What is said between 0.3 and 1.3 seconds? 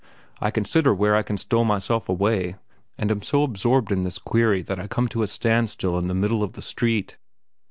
I consider where I